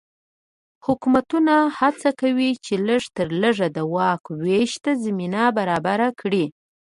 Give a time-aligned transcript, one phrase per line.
[0.85, 6.45] حکومتونه هڅه کوي چې لږ تر لږه د واک وېش ته زمینه برابره کړي.